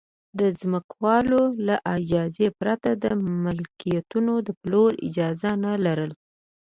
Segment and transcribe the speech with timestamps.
[0.39, 3.05] د ځمکوالو له اجازې پرته د
[3.43, 6.15] ملکیتونو د پلور اجازه نه لرله